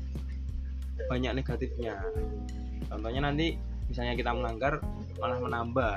[1.10, 1.98] banyak negatifnya.
[2.88, 3.58] Contohnya nanti
[3.90, 4.80] misalnya kita melanggar
[5.18, 5.96] malah menambah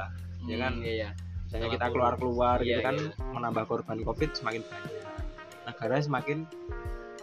[0.49, 0.75] ya kan?
[0.81, 1.11] Hmm, iya, iya.
[1.47, 1.95] misalnya kita turun.
[1.95, 3.31] keluar-keluar Iya, gitu kan iya.
[3.31, 4.95] menambah korban covid semakin banyak.
[5.71, 6.39] Negara semakin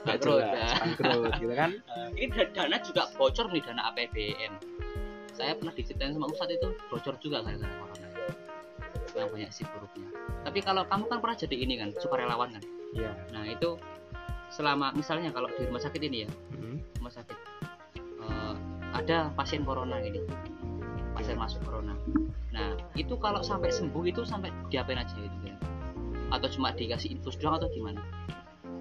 [0.03, 0.67] Bangkrut, ya.
[0.79, 1.71] bangkrut gitu kan?
[2.19, 4.53] Ini da- dana juga bocor nih dana APBN
[5.33, 8.07] saya pernah diceritain sama Ustadz itu bocor juga gara-gara corona.
[9.17, 10.07] Yang banyak sih buruknya.
[10.45, 12.63] Tapi kalau kamu kan pernah jadi ini kan sukarelawan kan?
[12.93, 13.11] Iya.
[13.33, 13.73] Nah itu
[14.53, 16.77] selama misalnya kalau di rumah sakit ini ya Mm.
[17.01, 17.37] rumah sakit
[18.21, 18.53] eh,
[18.93, 20.21] ada pasien corona ini.
[21.17, 21.97] Pasien masuk corona.
[22.53, 25.57] Nah itu kalau sampai sembuh itu sampai diapain aja itu ya
[26.33, 28.01] atau cuma dikasih infus doang atau gimana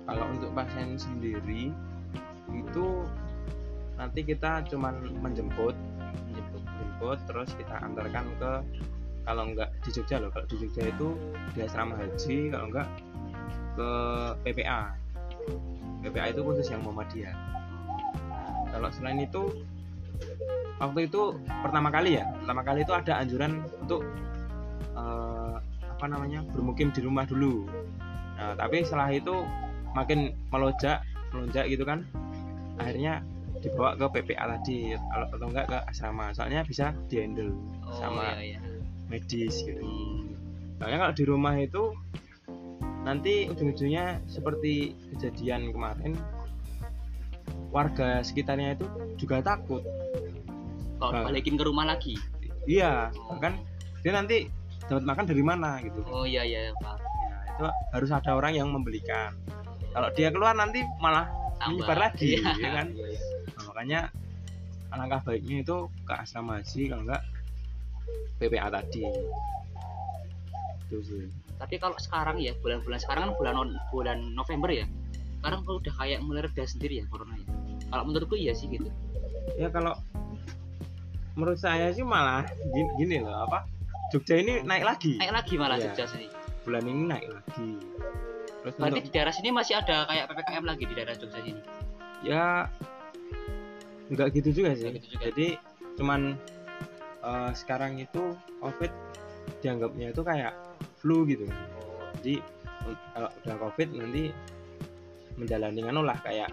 [0.07, 1.71] kalau untuk pasien sendiri
[2.53, 2.87] itu
[3.97, 5.77] nanti kita cuman menjemput
[6.29, 8.53] menjemput jemput terus kita antarkan ke
[9.23, 11.15] kalau enggak di Jogja loh kalau di Jogja itu
[11.55, 12.89] di asrama haji kalau enggak
[13.79, 13.91] ke
[14.43, 15.03] PPA
[16.03, 17.35] PPA itu khusus yang Muhammadiyah.
[18.75, 19.43] Kalau selain itu
[20.83, 24.03] waktu itu pertama kali ya pertama kali itu ada anjuran untuk
[24.99, 27.71] eh, apa namanya bermukim di rumah dulu.
[28.35, 29.47] Nah tapi setelah itu
[29.93, 32.05] makin melonjak melonjak gitu kan.
[32.81, 33.21] Akhirnya
[33.63, 36.35] dibawa ke PPA tadi kalau atau enggak ke asrama.
[36.35, 37.55] Soalnya bisa dihandle
[37.87, 38.37] oh Sama.
[38.41, 38.61] iya iya.
[39.07, 39.77] medis gitu.
[39.79, 40.33] Hmm.
[40.81, 41.83] soalnya kalau di rumah itu
[43.07, 46.19] nanti ujung-ujungnya seperti kejadian kemarin
[47.71, 49.83] warga sekitarnya itu juga takut.
[50.99, 51.25] Kalau Nah.
[51.27, 52.15] balikin ke rumah lagi?
[52.67, 53.59] Iya kan
[54.03, 54.47] dia nanti
[54.87, 56.03] dapat makan dari mana gitu.
[56.11, 56.99] Oh iya iya pak.
[56.99, 59.35] Ya, itu harus ada orang yang membelikan
[59.93, 61.29] kalau dia keluar nanti malah
[61.63, 62.51] menyebar lagi Iya.
[62.57, 62.87] ya kan?
[62.91, 63.21] Iya, iya.
[63.49, 64.01] Nah, makanya
[64.89, 67.23] alangkah baiknya itu ke asrama haji kalau enggak
[68.39, 69.03] PPA tadi.
[70.83, 71.29] Itu sih.
[71.55, 74.87] Tapi kalau sekarang ya bulan-bulan sekarang kan bulan non- bulan November ya.
[75.39, 77.47] Sekarang kalau udah kayak mulai reda sendiri ya corona ya
[77.89, 78.89] kalau menurutku iya sih gitu.
[79.55, 79.93] Ya kalau
[81.35, 83.69] menurut saya sih malah gini, gini loh apa?
[84.09, 85.17] Jogja ini naik lagi.
[85.17, 85.89] Naik lagi malah Iya.
[85.89, 86.27] Jogja sini.
[86.63, 87.69] Bulan ini naik lagi
[88.63, 91.63] terus berarti untuk di daerah sini masih ada kayak ppkm lagi di daerah Jogja sini?
[92.23, 92.71] Ya
[94.07, 94.87] enggak gitu juga sih.
[94.87, 95.23] Nggak gitu juga.
[95.31, 95.49] jadi
[95.99, 96.21] cuman
[97.27, 98.93] eh, sekarang itu covid
[99.59, 100.55] dianggapnya itu kayak
[101.03, 101.51] flu gitu.
[102.23, 102.39] Jadi
[103.15, 104.31] kalau udah covid nanti
[105.35, 106.51] menjalani anu lah kayak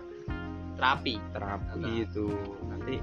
[0.77, 1.21] terapi?
[1.33, 1.89] terapi Nah.
[2.01, 2.27] gitu.
[2.65, 2.95] Nanti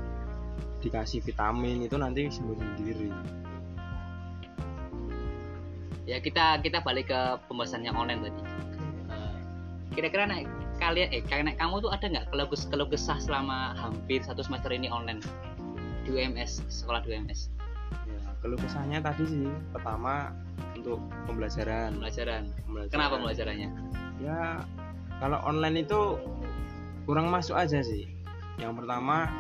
[0.83, 3.11] dikasih vitamin itu nanti sembuh sendiri.
[6.07, 8.43] Ya kita kita balik ke pembahasan yang online tadi
[9.95, 14.21] kira-kira naik kalian eh kayak kamu tuh ada nggak keluh kes- keluh kesah selama hampir
[14.21, 15.23] satu semester ini online?
[16.05, 17.51] Di UMS sekolah di UMS
[18.07, 19.49] ya keluh kesahnya tadi sih.
[19.75, 20.35] Pertama
[20.77, 21.97] untuk pembelajaran.
[21.99, 22.43] Pembelajaran.
[22.67, 22.93] Pembelajaran.
[22.93, 23.69] kenapa pembelajarannya?
[24.23, 24.63] Ya
[25.19, 26.21] kalau online itu
[27.09, 28.11] kurang masuk aja sih.
[28.61, 29.31] Yang pertama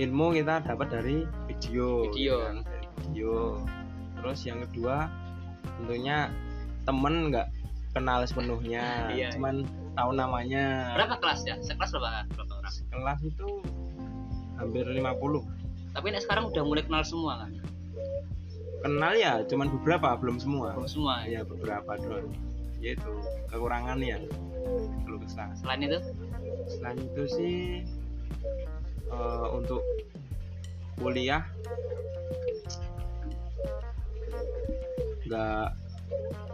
[0.00, 1.16] ilmu kita dapat dari
[1.50, 2.36] video Video.
[2.48, 3.34] kan, dari video.
[4.22, 5.10] Terus yang kedua
[5.80, 6.30] tentunya
[6.86, 7.48] temen nggak
[7.92, 9.12] kenal sepenuhnya.
[9.12, 10.96] Iya, cuman tahu namanya.
[10.96, 11.56] Berapa kelas ya?
[11.60, 12.24] Sekelas berapa?
[12.32, 12.74] Berapa orang?
[12.88, 13.48] Kelas itu
[14.56, 17.52] hampir 50 tapi ini sekarang udah mulai kenal semua kan?
[18.82, 20.72] Kenal ya cuman beberapa belum semua.
[20.74, 21.40] Belum semua ya?
[21.40, 22.32] Ya beberapa doang.
[22.82, 23.12] Yaitu
[23.52, 24.26] kekurangannya
[25.06, 26.00] keluh kesah selain itu?
[26.66, 27.56] Selain itu sih
[29.12, 29.84] eh, untuk
[30.98, 31.44] kuliah
[35.28, 35.66] nggak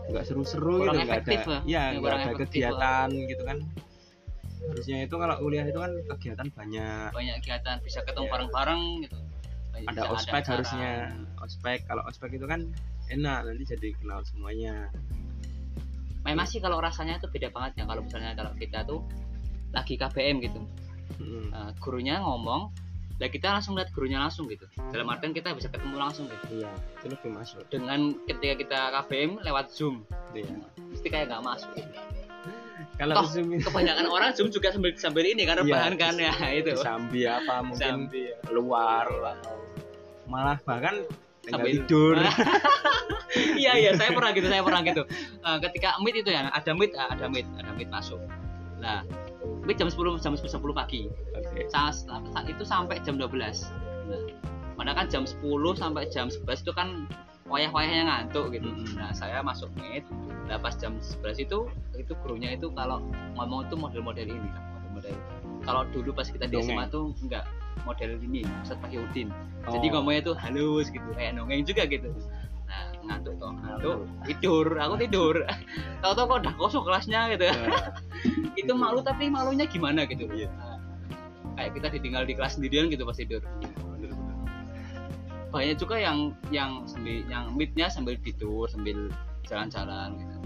[0.08, 1.60] nggak seru-seru gitu nggak ada lah.
[1.64, 3.58] ya Ya, nggak ada kegiatan gitu kan.
[4.58, 7.08] Harusnya itu kalau kuliah itu kan kegiatan banyak.
[7.12, 8.32] Banyak kegiatan bisa ketemu Iya.
[8.32, 9.16] bareng-bareng gitu.
[9.70, 10.52] Banyak- ada bisa ospek acara.
[10.54, 10.92] harusnya.
[11.38, 12.60] Ospek kalau ospek itu kan
[13.08, 14.88] enak nanti jadi kenal semuanya.
[16.20, 19.00] Memang sih kalau rasanya itu beda banget ya kalau misalnya kalau kita tuh
[19.70, 20.60] lagi KBM gitu.
[21.18, 22.68] Mm, Nah, gurunya ngomong
[23.18, 24.62] lah kita langsung lihat gurunya langsung gitu.
[24.88, 26.44] Dalam artian kita bisa ketemu langsung gitu.
[26.56, 27.66] Iya itu lebih masuk.
[27.66, 30.06] Dengan ketika kita KBM lewat Zoom.
[30.30, 30.54] Gitu ya
[30.88, 31.90] mesti kayak nggak masuk gitu.
[32.94, 36.14] kalau Toh, zoom itu kebanyakan orang Zoom juga sambil sambil ini kan Iya, rebahan kan
[36.14, 36.34] ya.
[36.58, 36.74] Itu.
[36.78, 38.34] sambil apa mungkin Sambil.
[38.42, 39.06] keluar
[40.24, 41.02] malah bahkan
[41.44, 42.16] Sambil- tidur.
[43.58, 45.02] Iya iya saya pernah gitu saya pernah gitu.
[45.46, 48.18] Eh, ketika meet itu ya ada meet ada meet ada meet masuk
[48.78, 49.02] nah
[49.66, 51.68] meet jam 10 jam 10 pagi Oke.
[51.70, 53.28] saat, saat itu sampai jam 12
[54.08, 54.22] nah,
[54.78, 55.42] mana kan jam 10
[55.74, 57.06] sampai jam 11 itu kan
[57.48, 58.96] wayah-wayahnya ngantuk gitu Mm-mm.
[59.00, 60.04] nah saya masuk meet
[60.46, 63.02] nah pas jam 11 itu itu gurunya itu kalau
[63.36, 65.16] ngomong itu model-model ini model-model
[65.66, 66.60] kalau dulu pas kita di.
[66.64, 67.44] SMA tuh enggak
[67.84, 69.28] model ini Ustadz Pak Udin
[69.68, 70.00] jadi Oh.
[70.00, 72.08] ngomongnya tuh halus gitu kayak nongeng juga gitu
[73.08, 73.52] ngantuk toh.
[73.56, 73.98] Ngantuk.
[74.28, 74.66] Tidur.
[74.76, 75.34] Aku tidur.
[76.04, 77.48] Tahu-tahu kok udah kosong kelasnya gitu.
[77.48, 77.56] Ya,
[78.60, 80.28] itu malu tapi malunya gimana gitu.
[80.28, 80.52] Iya.
[80.52, 80.78] Nah,
[81.56, 83.42] kayak kita ditinggal di kelas sendirian gitu pas tidur.
[83.96, 84.36] Bener-bener.
[85.48, 89.08] banyak juga yang yang sambil yang meetnya sambil tidur sambil
[89.48, 90.36] jalan-jalan gitu.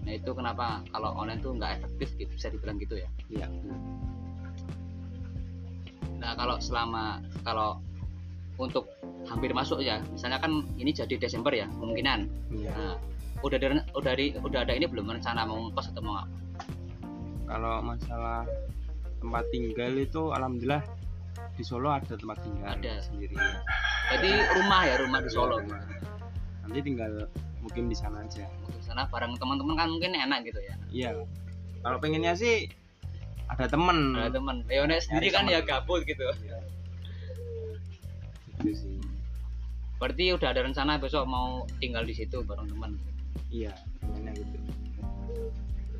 [0.00, 3.08] Nah itu kenapa kalau online tuh nggak efektif gitu bisa dibilang gitu ya?
[3.28, 3.46] Iya,
[6.20, 7.84] nah kalau selama kalau
[8.60, 8.84] untuk
[9.24, 10.00] hampir masuk ya.
[10.12, 12.18] Misalnya kan ini jadi Desember ya kemungkinan.
[12.52, 12.70] Iya.
[12.76, 12.94] nah
[13.40, 16.36] udah ada udah di, udah ada ini belum rencana mau ngekos atau mau apa?
[17.48, 18.44] Kalau masalah
[19.20, 20.84] tempat tinggal itu alhamdulillah
[21.56, 23.00] di Solo ada tempat tinggal Ada.
[23.04, 23.36] sendiri.
[24.12, 25.56] Jadi rumah ya rumah di Solo.
[25.60, 25.80] Iya, rumah.
[26.68, 27.12] nanti tinggal
[27.64, 28.46] mungkin di sana aja.
[28.46, 30.74] Di sana bareng teman-teman kan mungkin enak gitu ya.
[30.92, 31.10] Iya.
[31.80, 32.68] Kalau pengennya sih
[33.50, 34.14] ada temen.
[34.14, 35.54] Ada teman Leones sendiri Nyari kan teman.
[35.56, 36.24] ya gabut gitu
[38.60, 38.94] gitu sih.
[40.00, 42.96] Berarti udah ada rencana besok mau tinggal di situ bareng teman?
[43.52, 44.56] Iya pengennya gitu.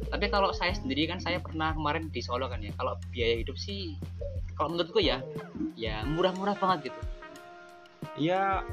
[0.09, 2.73] Tapi kalau saya sendiri kan saya pernah kemarin di Solo kan ya.
[2.81, 4.01] Kalau biaya hidup sih
[4.57, 5.20] kalau menurutku ya
[5.77, 7.01] ya murah-murah banget gitu.
[8.16, 8.64] Iya.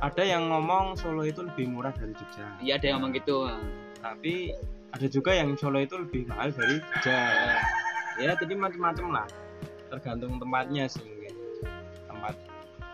[0.00, 2.48] Ada yang ngomong Solo itu lebih murah dari Jogja.
[2.64, 3.44] Iya ada yang ngomong gitu.
[4.00, 4.56] Tapi
[4.96, 7.20] ada juga yang Solo itu lebih mahal dari Jogja.
[8.16, 9.26] Ya jadi macam-macam lah.
[9.92, 11.19] Tergantung tempatnya sih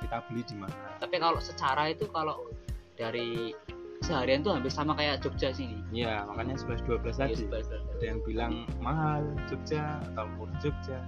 [0.07, 2.47] kita beli di mana tapi kalau secara itu kalau
[2.95, 3.51] dari
[3.99, 7.33] seharian tuh hampir sama kayak Jogja sini Iya, makanya 11 12 tadi.
[7.49, 7.61] Iya,
[7.97, 10.99] Ada yang bilang mahal Jogja atau murah Jogja.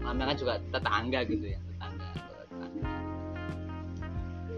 [0.00, 2.08] namanya kan juga tetangga gitu ya tetangga
[2.50, 2.88] tetangga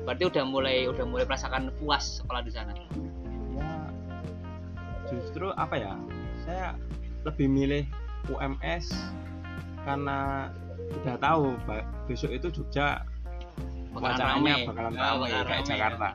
[0.03, 2.73] berarti udah mulai udah mulai merasakan puas sekolah di sana
[3.53, 3.71] Ya
[5.13, 5.93] justru apa ya?
[6.43, 6.75] Saya
[7.23, 7.85] lebih milih
[8.27, 8.89] UMS
[9.85, 10.49] karena
[11.05, 11.53] udah tahu
[12.09, 13.05] besok itu Jogja
[13.93, 14.67] Bakalan wacananya rame.
[14.69, 16.09] bakalan bakalan kayak rame, Jakarta.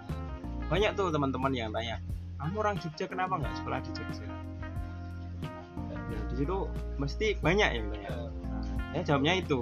[0.67, 1.97] Banyak tuh teman-teman yang tanya,
[2.41, 4.25] kamu orang Jogja kenapa nggak sekolah di Jogja?
[4.27, 6.57] Nah, di situ
[6.99, 8.09] mesti banyak yang tanya.
[8.11, 8.61] Nah,
[8.91, 9.61] saya jawabnya itu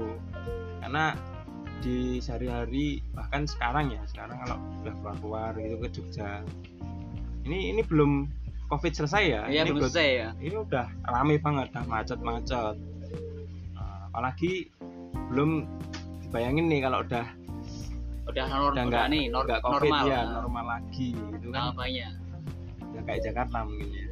[0.82, 1.06] karena
[1.86, 6.42] di sehari-hari bahkan sekarang ya sekarang kalau udah keluar keluar gitu ke Jogja
[7.46, 8.26] ini ini belum
[8.74, 12.76] covid selesai ya Iya ini belum selesai ya ini udah rame banget udah macet-macet
[13.76, 14.72] Nah, apalagi
[15.30, 15.70] belum
[16.26, 17.26] dibayangin nih kalau udah
[18.26, 20.06] udah nor udah nih nor- covid normal.
[20.10, 21.72] ya normal lagi gitu kan.
[21.72, 22.08] Namanya
[22.92, 24.06] udah kayak Jakarta mungkin ya.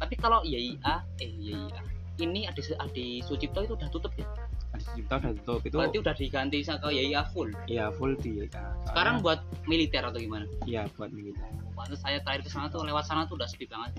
[0.00, 1.80] Tapi kalau YIA eh YIA
[2.20, 4.26] ini Adi, Adi Sucipto itu udah tutup ya?
[4.74, 7.48] Adi Sucipto udah tutup itu berarti udah diganti sama YIA full?
[7.70, 9.40] Ya full di ya, sekarang buat
[9.70, 10.44] militer atau gimana?
[10.66, 11.46] Iya buat militer.
[11.78, 13.94] Waktu saya terakhir ke sana tuh lewat sana tuh udah sepi banget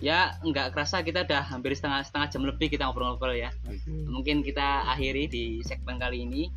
[0.00, 3.52] ya nggak kerasa kita udah hampir setengah setengah jam lebih kita ngobrol-ngobrol ya.
[3.86, 6.48] Mungkin kita akhiri di segmen kali ini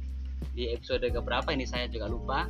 [0.55, 2.47] di episode keberapa ini saya juga lupa.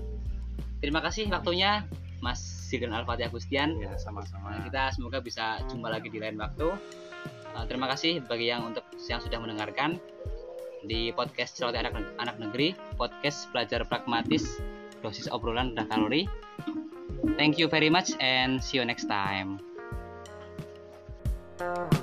[0.80, 1.86] Terima kasih waktunya
[2.22, 3.82] Mas Sildan Alfati Agustian.
[3.82, 4.54] Ya sama-sama.
[4.54, 6.70] Nah, kita semoga bisa jumpa lagi di lain waktu.
[7.54, 9.98] Uh, terima kasih bagi yang untuk yang sudah mendengarkan
[10.86, 14.62] di podcast celoteh anak anak negeri podcast belajar pragmatis
[15.02, 16.30] dosis obrolan rendah kalori.
[17.40, 19.73] Thank you very much and see you next time
[21.58, 22.03] Thank